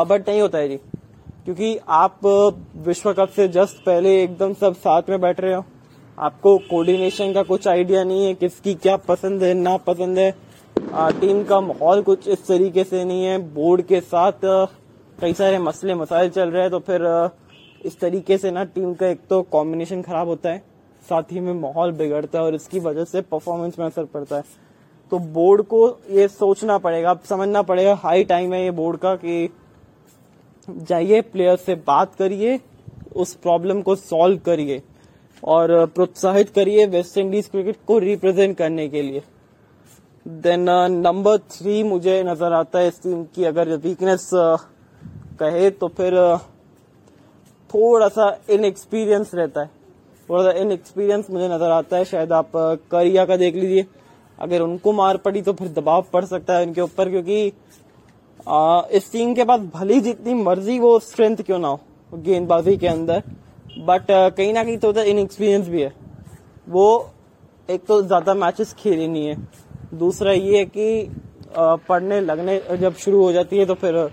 बट 0.00 0.28
नहीं 0.28 0.40
होता 0.40 0.58
है 0.58 0.68
जी। 0.68 0.76
क्योंकि 1.44 1.76
आप 1.88 2.20
विश्व 2.86 3.12
कप 3.12 3.28
से 3.28 3.48
जस्ट 3.50 3.84
पहले 3.86 4.22
एकदम 4.22 4.54
सब 4.54 4.74
साथ 4.76 5.10
में 5.10 5.20
बैठ 5.20 5.40
रहे 5.40 5.54
हो। 5.54 5.64
आपको 6.18 6.56
कोऑर्डिनेशन 6.60 7.32
का 7.32 7.42
कुछ 7.42 7.68
आइडिया 7.68 8.04
नहीं 8.04 8.26
है 8.26 8.34
किसकी 8.34 8.74
क्या 8.76 8.96
पसंद 9.08 9.42
है 9.42 9.52
ना 9.54 9.76
पसंद 9.86 10.18
है। 10.18 10.32
टीम 10.94 11.42
का 11.44 11.60
माहौल 11.60 12.02
कुछ 12.02 12.26
इस 12.28 12.46
तरीके 12.46 12.82
से 12.84 13.04
नहीं 13.04 13.24
है। 13.24 13.38
बोर्ड 13.54 13.82
के 13.82 14.00
साथ 14.02 14.32
कई 15.18 15.32
सारे 15.32 15.58
मसले, 15.58 15.94
मसाइल 15.94 16.28
चल 16.30 16.50
रहे 16.50 16.62
हैं 16.62 16.70
तो 16.70 16.78
फिर 16.80 17.02
इस 17.84 17.98
तरीके 18.00 18.38
से 18.38 18.50
ना 18.50 18.64
टीम 18.66 18.92
का 18.94 19.06
एक 19.06 19.20
तो 19.30 19.40
कॉम्बिनेशन 19.44 20.02
खराब 20.02 20.28
होता 20.28 20.50
है, 20.50 20.62
साथ 21.04 21.32
ही 21.32 21.40
में 21.40 21.52
माहौल 21.54 21.92
बिगड़ता 21.92 22.38
है 22.38 22.44
और 22.44 22.54
इसकी 22.54 22.80
वजह 22.80 23.04
से 23.04 23.20
परफॉर्मेंस 23.22 23.78
में 23.78 23.86
असर 23.86 24.04
पड़ता 24.04 24.36
है। 24.36 24.44
तो 25.12 25.18
बोर्ड 25.18 25.62
को 25.64 25.86
ये 26.10 26.28
सोचना 26.28 26.78
पड़ेगा 26.78 27.18
समझना 27.24 27.62
पड़ेगा 27.64 27.94
हाई 27.94 28.24
टाइम 28.24 28.54
है 28.54 28.62
ये 28.64 28.70
बोर्ड 28.72 28.98
का 28.98 29.14
कि 29.16 29.48
जाइए 30.68 31.20
प्लेयर 31.22 31.56
से 31.56 31.74
बात 31.86 32.14
करिए, 32.14 32.58
उस 33.14 33.34
प्रॉब्लम 33.34 33.82
को 33.82 33.96
सॉल्व 33.96 34.38
करिए 34.46 34.82
और 35.42 35.84
प्रोत्साहित 35.86 36.48
करिए 36.50 36.86
वेस्ट 36.88 37.18
इंडीज 37.18 37.46
क्रिकेट 37.46 37.76
को 37.86 37.98
रिप्रेजेंट 38.00 38.56
करने 38.56 38.88
के 38.88 39.02
लिए। 39.02 39.22
देन 40.26 40.70
नंबर 40.92 41.38
थ्री 41.50 41.82
मुझे 41.82 42.22
नज़र 42.24 42.52
आता 42.52 42.78
है 42.78 42.88
इस 42.88 43.02
टीम 43.02 43.22
की 43.34 43.44
अगर 43.44 43.68
वीकनेस 43.78 44.22
uh, 44.34 44.58
कहे 45.38 45.70
तो 45.70 45.88
फिर 45.88 46.14
uh, 46.16 46.38
थोड़ा 47.70 48.08
सा 48.08 48.28
इनएक्सपीरियंस 48.50 49.34
रहता 49.34 49.60
है। 49.60 49.70
थोड़ा 50.28 50.42
सा 50.42 50.58
इनएक्सपीरियंस 50.58 51.26
मुझे 51.30 51.48
नज़र 51.48 51.70
आता 51.70 51.96
है 51.96 52.04
शायद 52.04 52.32
आप 52.32 52.50
करिया 52.90 53.24
का 53.26 53.36
देख 53.36 53.54
लीजिए। 53.54 53.86
अगर 54.38 54.60
उनको 54.60 54.92
मार 54.92 55.16
पड़ी 55.16 55.42
तो 55.42 55.52
फिर 55.52 55.68
दबाव 55.70 56.04
पड़ 56.12 56.24
सकता 56.24 56.56
है 56.56 56.66
उनके 56.66 56.80
ऊपर 56.80 57.10
क्योंकि 57.10 57.52
आ, 58.48 58.82
इस 58.90 59.10
टीम 59.12 59.34
के 59.34 59.44
पास 59.44 59.60
भली 59.74 60.00
जितनी 60.00 60.34
मर्ज़ी 60.34 60.78
वो 60.78 60.98
स्ट्रेंथ 61.00 61.42
क्यों 61.42 61.58
ना 61.58 61.68
हो 61.68 61.80
गेंदबाजी 62.14 62.76
के 62.76 62.86
अंदर। 62.88 63.22
बट 63.80 64.06
कहीं 64.10 64.52
ना 64.52 64.64
कहीं 64.64 64.78
तो 64.78 64.92
इनएक्सपीरियंस 64.94 65.68
भी 65.68 65.82
है। 65.82 65.92
वो 66.68 67.10
एक 67.68 67.84
तो 67.86 68.02
ज़्यादा 68.02 68.34
मैचेस 68.36 68.72
खेले 68.78 69.06
नहीं 69.08 69.26
है। 69.26 69.36
दूसरा 69.94 70.32
ये 70.32 70.58
है 70.58 70.64
कि 70.66 71.08
पढ़ने 71.58 72.20
लगने 72.20 72.60
जब 72.72 72.94
शुरू 72.96 73.22
हो 73.22 73.32
जाती 73.32 73.58
है 73.58 73.66
तो 73.66 73.74
फिर 73.74 74.08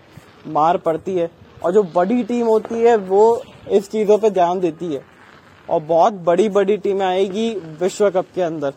मार 0.50 0.78
पड़ती 0.80 1.16
है। 1.16 1.30
और 1.64 1.72
जो 1.72 1.84
बड़ी 1.86 2.24
टीम 2.24 2.48
होती 2.48 2.76
है, 2.76 2.96
वो 2.98 3.42
इस 3.70 3.90
चीज़ों 3.92 4.18
पे 4.18 4.30
ध्यान 4.30 4.60
देती 4.60 4.94
है। 4.94 5.02
और 5.68 5.82
बहुत 5.82 6.14
बड़ी 6.24 6.48
बड़ी 6.50 6.78
टीमें 6.78 7.06
आएगी 7.06 7.50
विश्व 7.80 8.10
कप 8.12 8.26
के 8.36 8.42
अंदर। 8.42 8.74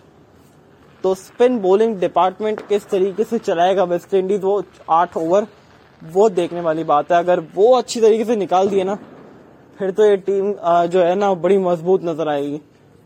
तो 1.05 1.15
स्पिन 1.15 1.59
बॉलिंग 1.61 1.97
डिपार्टमेंट 2.01 2.61
किस 2.69 2.89
तरीके 2.89 3.25
से 3.25 3.39
चलाएगा 3.41 3.85
वेस्ट 3.85 4.15
इंडीज 4.15 4.43
वो 4.43 4.63
आठ 4.91 5.17
ओवर 5.17 5.47
वो 6.03 6.29
देखने 6.31 6.61
वाली 6.61 6.85
बात 6.85 7.13
है। 7.13 7.19
अगर 7.19 7.41
वो 7.55 7.75
अच्छी 7.75 8.01
तरीके 8.01 8.25
से 8.25 8.37
निकाल 8.37 8.69
दिए 8.69 8.85
ना, 8.85 8.95
फिर 9.79 9.91
तो 9.91 10.05
ये 10.05 10.17
टीम 10.19 10.53
जो 10.87 11.03
है 11.03 11.15
ना, 11.15 11.33
बड़ी 11.35 11.59
मज़बूत 11.59 12.05
नज़र 12.05 12.29
आएगी। 12.29 12.61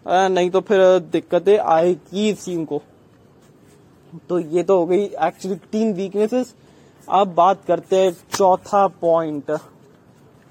नहीं 0.07 0.51
तो 0.51 0.61
फिर 0.61 0.81
दिक्कतें 1.13 1.59
आएगी 1.59 2.29
इस 2.29 2.45
टीम 2.45 2.65
को। 2.65 2.83
तो 4.29 4.39
ये 4.39 4.63
तो 4.63 4.79
हो 4.79 4.87
गई 4.87 5.05
एक्चुअली 5.23 5.57
टीम 5.73 5.93
वीकनेसेस 5.95 6.55
अब 7.09 7.35
बात 7.35 7.65
करते 7.67 7.97
हैं 7.97 8.13
चौथा 8.33 8.87
पॉइंट 9.01 9.51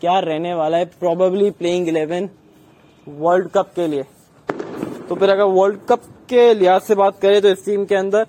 क्या 0.01 0.17
रहने 0.19 0.53
वाला 0.53 0.77
है? 0.77 0.85
Probably 0.85 1.49
playing 1.51 1.87
eleven 1.87 2.29
world 3.07 3.47
cup 3.49 3.71
के 3.75 3.87
लिए। 3.87 4.03
तो 5.09 5.15
फिर 5.15 5.29
अगर 5.29 5.43
वर्ल्ड 5.43 5.79
कप 5.89 6.01
के 6.29 6.53
लिहाज 6.53 6.81
से 6.81 6.95
बात 6.95 7.19
करें 7.21 7.41
तो 7.41 7.49
इस 7.49 7.65
टीम 7.65 7.85
के 7.85 7.95
अंदर 7.95 8.25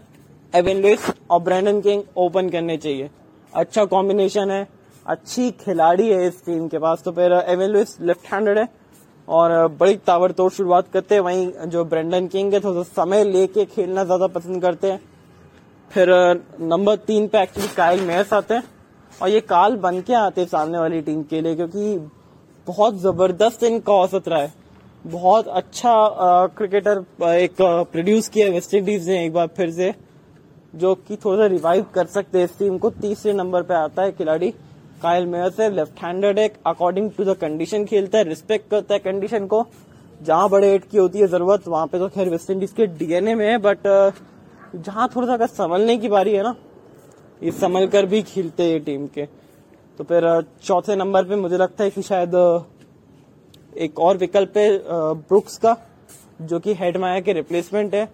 एवन 0.52 0.82
लुइस 0.82 1.10
और 1.30 1.40
ब्रैंडन 1.42 1.80
किंग 1.80 2.02
ओपन 2.16 2.48
करने 2.50 2.76
चाहिए। 2.76 3.10
अच्छा 3.52 3.84
कॉम्बिनेशन 3.86 4.50
है। 4.50 4.66
अच्छी 5.06 5.50
खिलाड़ी 5.60 6.08
है 6.08 6.26
इस 6.26 6.44
टीम 6.46 6.66
के 6.68 6.78
पास। 6.78 7.02
तो 7.02 7.12
फिर 7.12 7.32
एवन 7.32 7.68
लुइस 7.68 7.96
लेफ़्ट 8.00 8.32
हैंडेड 8.32 8.58
है। 8.58 8.68
और 9.28 9.66
बड़ी 9.70 9.96
ताबड़तोड़ 10.06 10.50
शुरुआत 10.52 10.86
करते 10.92 11.14
हैं। 11.14 11.22
वहीं 11.22 11.68
जो 11.68 11.84
ब्रेंडन 11.84 12.26
किंग 12.28 12.54
है, 12.54 12.60
थोड़ा 12.60 12.82
समय 12.84 13.24
लेके 13.24 13.64
खेलना 13.66 14.04
ज़्यादा 14.04 14.26
पसंद 14.28 14.62
करते 14.62 14.90
हैं। 14.92 15.00
फिर 15.90 16.10
नंबर 16.62 16.96
तीन 17.06 17.26
पे 17.28 17.42
एक्चुअली 17.42 17.68
कायल 17.76 18.00
मेयर्स 18.06 18.32
आते 18.32 18.54
हैं 18.54 18.62
और 19.12 19.28
ये 19.28 19.40
काल 19.42 19.76
बन 19.78 20.00
के 20.00 20.14
आते 20.14 20.40
हैं 20.40 20.48
सामने 20.48 20.78
वाली 20.78 21.00
टीम 21.02 21.22
के 21.24 21.40
लिए 21.40 21.54
क्योंकि 21.56 21.96
बहुत 22.66 23.00
ज़बरदस्त 23.00 23.62
इनका 23.64 23.92
औसत 23.94 24.28
रहा 24.28 24.40
है। 24.40 24.52
बहुत 25.04 25.48
अच्छा 25.48 25.92
क्रिकेटर 26.56 27.04
एक 27.24 27.54
प्रोड्यूस 27.60 28.28
किया 28.28 28.50
वेस्ट 28.50 28.74
इंडीज 28.74 29.08
ने 29.08 29.24
एक 29.24 29.32
बार 29.32 29.46
फिर 29.56 29.70
से, 29.70 29.92
जो 30.74 30.94
कि 30.94 31.16
थोड़ा 31.16 31.38
सा 31.38 31.46
रिवाइव 31.46 31.86
कर 31.94 32.06
सकते 32.06 32.38
हैं 32.38 32.44
इस 32.44 32.58
टीम 32.58 32.78
को। 32.78 32.90
तीसरे 32.92 33.32
नंबर 33.32 33.62
पे 33.62 33.74
आता 33.74 34.02
है 34.02 34.12
खिलाड़ी 34.12 34.50
कायल 35.02 35.26
मेयर 35.26 35.50
से 35.50 35.68
लेफ़्ट 35.70 36.02
हैंडेड 36.04 36.38
है 36.38 36.48
अकॉर्डिंग 36.66 37.10
टू 37.12 37.24
द 37.24 37.36
कंडीशन 37.40 37.84
खेलता 37.86 38.18
है 38.18 38.24
रिस्पेक्ट 38.24 38.70
करता 38.70 38.94
है 38.94 39.00
कंडीशन 39.00 39.46
को। 39.46 39.66
जहाँ 40.20 40.48
बड़े 40.50 40.72
एट 40.74 40.84
की 40.84 40.98
होती 40.98 41.18
है 41.18 41.26
ज़रूरत, 41.28 41.68
वहाँ 41.68 41.86
पे 41.86 41.98
तो 41.98 42.08
खैर 42.08 42.28
वेस्ट 42.28 42.50
इंडीज 42.50 42.72
के 42.72 42.86
डीएनए 42.88 43.34
में 43.34 43.46
है 43.46 43.58
बट 43.60 43.86
जहाँ 44.76 45.08
थोड़ा 45.08 45.26
सा 45.26 45.34
अगर 45.34 45.46
संभलने 45.46 45.96
की 45.98 46.08
बारी 46.08 46.32
है 46.32 46.42
ना, 46.42 46.54
ये 47.42 47.50
संभल 47.52 47.86
कर 47.86 48.06
भी 48.06 48.22
खेलते 48.22 48.62
हैं 48.62 48.82
टीम 48.84 49.06
के। 49.06 49.24
तो 49.98 50.04
फिर 50.04 50.24
चौथे 50.62 50.96
नंबर 50.96 51.24
पे 51.24 51.36
मुझे 51.36 51.56
लगता 51.56 51.84
है 51.84 51.90
कि 51.90 52.02
शायद 52.02 52.34
एक 53.76 53.98
और 54.00 54.16
विकल्प 54.16 54.56
है 54.56 54.68
ब्रुक्स 55.14 55.56
का, 55.58 55.76
जो 56.42 56.58
कि 56.58 56.74
हेड 56.74 56.96
माया 56.96 57.20
के 57.20 57.32
रिप्लेसमेंट 57.32 57.94
है। 57.94 58.08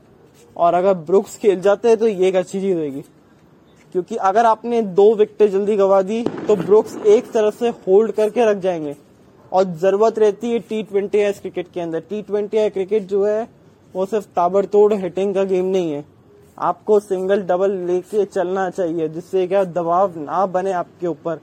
और 0.57 0.75
अगर 0.75 0.95
ब्रुक्स 0.95 1.37
खेल 1.37 1.61
जाते 1.61 1.89
हैं 1.89 1.97
तो 1.97 2.09
ये 2.09 2.29
एक 2.29 2.37
अच्छी 2.37 2.61
चीज़ 2.61 2.79
होगी 2.79 3.01
क्योंकि 3.95 4.17
अगर 4.19 4.47
आपने 4.47 4.81
दो 4.83 5.15
विकेटें 5.15 5.51
जल्दी 5.51 5.77
गवा 5.77 6.01
दी 6.03 6.23
तो 6.49 6.57
ब्रुक्स 6.57 6.97
एक 6.97 7.31
तरफ़ 7.33 7.55
से 7.55 7.69
होल्ड 7.87 8.13
करके 8.13 8.45
रख 8.45 8.57
जाएँगे। 8.57 8.97
और 9.53 9.65
ज़रूरत 9.75 10.19
रहती 10.19 10.51
है 10.51 10.59
टी 10.61 10.83
ट्वेंटी 10.83 11.33
क्रिकेट 11.33 11.69
के 11.75 11.81
अंदर। 11.81 12.01
टी 12.01 12.23
ट्वेंटी 12.23 12.69
क्रिकेट 12.71 13.03
जो 13.03 13.25
है, 13.25 13.49
वो 13.95 14.07
सिर्फ़ 14.07 14.27
ताबड़तोड़ 14.27 14.93
हिटिंग 14.95 15.35
का 15.35 15.45
गेम 15.45 15.65
नहीं 15.67 15.93
है। 15.93 16.05
आपको 16.59 16.99
सिंगल 17.01 17.43
डबल 17.43 17.71
लेके 17.87 18.25
चलना 18.27 18.69
चाहिए, 18.71 19.09
जिससे 19.09 19.47
क्या 19.47 19.65
दबाव 19.67 20.19
ना 20.19 20.45
बने 20.49 20.73
आपके 20.75 21.07
ऊपर। 21.07 21.41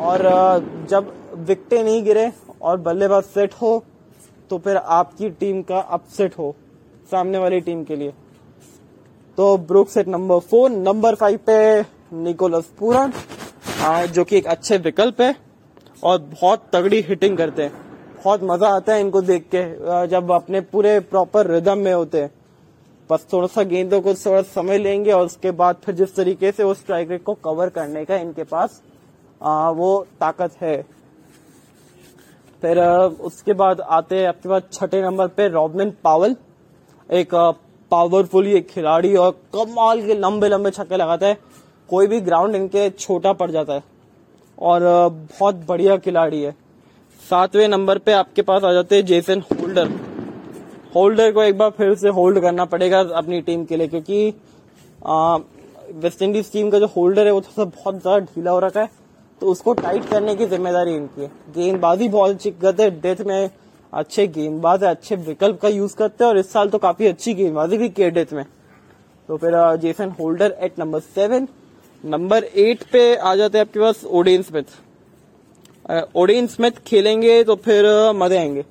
और 0.00 0.22
जब 0.90 1.12
विकटे 1.38 1.82
नहीं 1.82 2.02
गिरे 2.04 2.30
और 2.62 2.76
बल्लेबाज 2.78 3.22
सेट 3.24 3.54
हो 3.54 3.82
तो 4.50 4.58
फिर 4.58 4.76
आपकी 4.76 5.28
टीम 5.30 5.60
का 5.62 5.78
अपसेट 5.78 6.38
हो, 6.38 6.54
सामने 7.10 7.38
वाली 7.38 7.60
टीम 7.60 7.82
के 7.84 7.96
लिए। 7.96 8.12
तो 9.38 9.56
Brooks 9.58 9.88
at 9.88 10.08
number 10.08 10.38
four, 10.40 10.70
number 10.70 11.14
five 11.14 11.38
पे 11.46 11.80
निकोलस 12.14 12.70
पूरन 12.78 13.12
जो 14.08 14.24
कि 14.24 14.36
एक 14.36 14.46
अच्छे 14.46 14.78
विकल्प 14.78 15.20
है 15.20 15.34
और 16.02 16.18
बहुत 16.20 16.62
तगड़ी 16.72 17.00
हिटिंग 17.02 17.36
करते 17.38 17.62
हैं। 17.62 17.72
बहुत 18.16 18.42
मज़ा 18.44 18.68
आता 18.68 18.92
है 18.92 19.00
इनको 19.00 19.20
देख 19.22 19.48
के 19.54 20.06
जब 20.08 20.32
अपने 20.32 20.60
पूरे 20.62 20.98
प्रॉपर 21.02 21.46
रिदम 21.46 21.78
में 21.78 21.92
होते 21.92 22.22
हैं। 22.22 22.30
बस 23.10 23.26
थोड़ा 23.32 23.46
सा 23.46 23.62
गेंदों 23.64 24.00
को 24.00 24.14
थोड़ा 24.14 24.42
समय 24.44 24.78
लेंगे 24.78 25.12
और 25.12 25.26
उसके 25.26 25.50
बाद 25.52 25.76
फिर 25.84 25.94
जिस 25.94 26.14
तरीके 26.16 26.52
से 26.52 26.64
वो 26.64 26.74
स्ट्राइक 26.74 27.10
रेट 27.10 27.22
को 27.24 27.34
कवर 27.34 27.68
करने 27.70 28.04
का 28.04 28.16
इनके 28.16 28.44
पास 28.44 28.80
आ, 29.40 29.70
वो 29.70 30.06
ताकत 30.20 30.56
है। 30.60 30.76
फिर 32.62 32.78
उसके 32.80 33.52
बाद 33.52 33.80
आते 33.80 34.16
हैं 34.16 34.26
आपके 34.28 34.48
पास 34.48 34.62
छठे 34.72 35.02
नंबर 35.02 35.26
पे 35.28 35.48
रॉबिन 35.48 35.90
पावल 36.04 36.36
एक 37.08 37.34
पावरफुल 37.92 38.46
ये 38.46 38.60
खिलाड़ी 38.70 39.14
और 39.16 39.30
कमाल 39.54 40.06
के 40.06 40.14
लंबे 40.14 40.48
लंबे 40.48 40.70
छक्के 40.70 40.96
लगाता 40.96 41.26
है। 41.26 41.38
कोई 41.88 42.06
भी 42.06 42.20
ग्राउंड 42.20 42.56
इनके 42.56 42.88
छोटा 42.90 43.32
पड़ 43.32 43.50
जाता 43.50 43.74
है 43.74 43.82
और 44.58 44.80
बहुत 45.30 45.64
बढ़िया 45.68 45.96
खिलाड़ी 45.96 46.42
है। 46.42 46.52
सातवें 47.22 47.66
नंबर 47.68 47.98
पे 47.98 48.12
आपके 48.12 48.42
पास 48.42 48.64
आ 48.64 48.72
जाते 48.72 48.96
हैं 48.96 49.04
जेसन 49.06 49.42
होल्डर 49.52 49.88
होल्डर 50.94 51.32
को 51.32 51.42
एक 51.42 51.58
बार 51.58 51.70
फिर 51.70 51.94
से 51.96 52.08
होल्ड 52.10 52.40
करना 52.40 52.64
पड़ेगा 52.66 53.00
अपनी 53.00 53.40
टीम 53.42 53.64
के 53.64 53.76
लिए, 53.76 53.88
क्योंकि 53.88 54.34
वेस्ट 55.96 56.22
इंडीज 56.22 56.52
टीम 56.52 56.70
का 56.70 56.78
जो 56.78 56.86
होल्डर 56.88 57.26
है, 57.26 57.32
वो 57.32 57.40
थोड़ा 57.40 57.64
बहुत 57.64 58.00
ज़्यादा 58.02 58.18
ढीला 58.26 58.50
हो 58.50 58.58
रखा 58.60 58.80
है। 58.80 58.90
तो 59.42 59.46
उसको 59.46 59.72
टाइट 59.74 60.04
करने 60.06 60.34
की 60.36 60.46
ज़िम्मेदारी 60.46 60.94
इनकी 60.94 61.22
है। 61.22 61.30
गेंदबाजी 61.54 62.08
बहुत 62.08 62.30
अच्छी 62.30 62.50
करते 62.52 62.82
हैं, 62.82 63.00
डेथ 63.00 63.20
में 63.26 63.50
अच्छे 63.92 64.26
गेंदबाज 64.28 64.84
है, 64.84 64.90
अच्छे 64.90 65.16
विकल्प 65.16 65.60
का 65.60 65.68
यूज़ 65.70 65.94
करते 65.96 66.24
हैं, 66.24 66.30
और 66.30 66.38
इस 66.38 66.52
साल 66.52 66.68
तो 66.70 66.78
काफ़ी 66.78 67.06
अच्छी 67.06 67.34
गेंदबाजी 67.34 67.78
भी 67.78 67.88
की 67.88 68.02
है 68.02 68.10
डेथ 68.10 68.32
में। 68.32 68.44
तो 69.28 69.36
फिर 69.36 69.54
Jason 69.76 70.10
Holder 70.20 70.56
at 70.60 70.78
number 70.78 71.00
seven 71.00 71.48
number 72.04 72.44
eight 72.44 72.82
पे 72.92 73.14
आ 73.16 73.34
जाते 73.36 73.58
हैं 73.58 73.64
आपके 73.64 73.80
पास 73.80 74.04
ओडेन 74.06 74.42
स्मिथ 74.42 74.64
ओडेन 76.16 76.46
स्मिथ 76.46 76.70
खेलेंगे 76.86 77.42
तो 77.44 77.54
फिर 77.56 77.84
मज़े 78.14 78.38
आएँगे। 78.38 78.64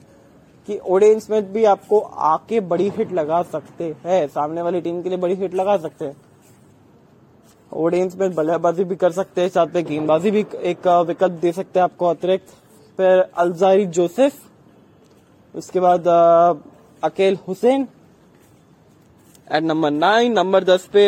कि 0.68 0.78
ओडेन 0.86 1.20
स्मिथ 1.20 1.44
भी 1.52 1.64
आपको 1.66 2.00
आके 2.00 2.60
बड़ी 2.62 2.90
हिट 2.90 3.12
लगा 3.14 3.42
सकते 3.44 3.96
हैं। 4.06 4.28
सामने 4.28 4.62
वाली 4.62 4.82
टीम 4.82 5.02
के 5.02 5.10
लिए 5.10 5.18
बड़ी 5.18 5.36
हिट 5.36 5.54
लगा 5.56 5.78
सकते 5.78 6.06
हैं। 6.06 6.16
ओडेन 7.72 8.10
स्मिथ 8.10 8.30
बल्लेबाजी 8.30 8.84
भी 8.84 8.96
कर 8.96 9.12
सकते 9.12 9.42
हैं, 9.42 9.50
साथ 9.50 9.68
में 9.76 9.84
गेंदबाजी 9.86 10.32
भी 10.32 10.46
एक 10.64 10.88
विकल्प 11.08 11.32
दे 11.34 11.52
सकते 11.52 11.80
हैं 11.80 11.84
आपको 11.84 12.06
अतिरिक्त। 12.08 12.54
फिर 13.00 13.20
अलजारी 13.38 13.86
जोसेफ, 13.88 14.34
उसके 15.54 15.80
बाद 15.80 16.08
Akeal 17.04 17.38
Hosein. 17.48 17.88
At 19.48 19.64
number 19.64 19.92
nine 19.92 20.34
number 20.34 20.64
दस 20.64 20.90
पे 20.94 21.04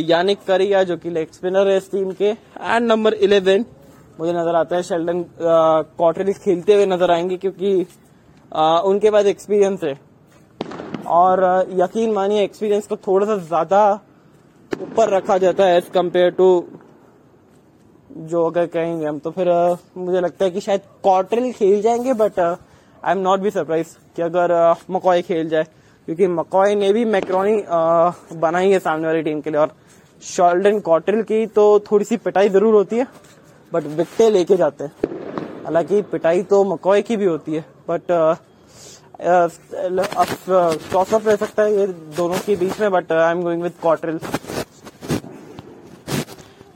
यानिक 0.00 0.38
करिया, 0.46 0.82
जो 0.82 0.96
कि 0.96 1.10
लेग 1.10 1.30
स्पिनर 1.32 1.68
है 1.68 1.76
इस 1.76 1.90
टीम 1.90 2.10
के। 2.12 2.26
एंड 2.26 2.86
नंबर 2.86 3.14
इलेवन 3.14 3.64
मुझे 4.18 4.32
नज़र 4.32 4.54
आता 4.56 4.76
है 4.76 4.82
शेल्डन 4.82 5.24
कॉटरिस 5.98 6.38
खेलते 6.38 6.74
हुए 6.74 6.86
नज़र 6.86 7.10
आएँगे 7.10 7.36
क्योंकि 7.36 7.86
आ, 8.52 8.78
उनके 8.80 9.10
पास 9.10 9.26
एक्सपीरियंस 9.26 9.82
है। 9.84 9.94
और 11.08 11.44
यकीन 11.72 12.12
मानिए 12.12 12.42
एक्सपीरियंस 12.44 12.86
को 12.86 12.96
थोड़ा 12.98 13.26
सा 13.26 13.36
ज़्यादा 13.38 13.82
ऊपर 14.72 15.10
रखा 15.10 15.38
जाता 15.38 15.64
है 15.64 15.76
एज 15.76 15.88
कंपेयर 15.94 16.30
टू 16.32 16.48
जो 18.22 18.44
अगर 18.46 18.66
कहेंगे 18.66 19.06
हम 19.06 19.18
तो 19.18 19.30
फिर 19.30 19.48
आ, 19.48 19.76
मुझे 19.96 20.20
लगता 20.20 20.44
है 20.44 20.50
कि 20.50 20.60
शायद 20.60 20.80
कॉटरिल 21.04 21.52
खेल 21.52 21.80
जाएँगे 21.82 22.12
but 22.14 22.38
I 22.40 23.12
am 23.12 23.18
not 23.18 23.40
be 23.40 23.50
surprise 23.50 23.96
कि 24.16 24.22
अगर 24.22 24.54
मकॉय 24.90 25.22
खेल 25.22 25.48
जाए। 25.48 25.64
क्योंकि 26.08 26.26
मकॉय 26.28 26.74
ने 26.74 26.92
भी 26.92 27.04
मैक्रोनी 27.06 27.62
बनाई 28.36 28.70
है 28.70 28.78
सामने 28.78 29.06
वाली 29.06 29.22
टीम 29.22 29.40
के 29.40 29.50
लिए। 29.50 29.60
और 29.60 29.70
शॉल्डन 30.22 30.78
कॉटरिल 30.80 31.22
की 31.22 31.46
तो 31.48 31.64
थोड़ी 31.90 32.04
सी 32.04 32.16
पिटाई 32.18 32.48
ज़रूर 32.48 32.74
होती 32.74 32.98
है। 32.98 33.06
बट 33.72 33.84
विकटे 33.96 34.30
लेके 34.30 34.56
जाते 34.56 34.84
हैं। 34.84 34.92
हालाँकि 35.64 36.02
पिटाई 36.12 36.42
तो 36.50 36.62
मकोए 36.64 37.02
की 37.02 37.16
भी 37.16 37.24
होती 37.24 37.54
है 37.54 37.64
बट 37.88 38.02
टॉस 40.92 41.14
अप 41.14 41.26
रह 41.26 41.36
सकता 41.36 41.62
है 41.62 41.76
ये 41.78 41.86
दोनों 42.16 42.38
के 42.46 42.56
बीच 42.56 42.80
में 42.80 42.90
but 42.90 43.12
I 43.12 43.32
am 43.32 43.42
going 43.42 43.62
with 43.62 43.72
Cottrell 43.82 44.18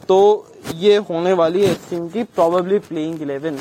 तो 0.08 0.46
ये 0.76 0.96
होने 1.10 1.32
वाली 1.32 1.64
है 1.64 1.70
इस 1.72 1.88
टीम 1.90 2.08
की 2.08 2.22
प्रॉबेबली 2.36 2.78
प्लेइंग 2.88 3.22
इलेवन 3.22 3.58